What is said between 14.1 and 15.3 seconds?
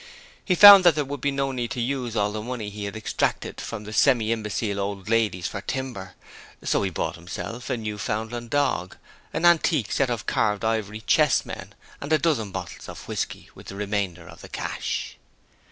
of the cash.